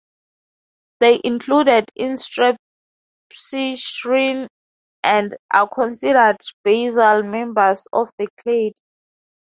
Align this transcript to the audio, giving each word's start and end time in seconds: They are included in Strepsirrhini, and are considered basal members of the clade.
They 0.99 1.17
are 1.17 1.21
included 1.25 1.85
in 1.95 2.15
Strepsirrhini, 2.17 2.57
and 5.03 5.37
are 5.53 5.69
considered 5.69 6.37
basal 6.63 7.21
members 7.21 7.87
of 7.93 8.09
the 8.17 8.27
clade. 8.43 8.73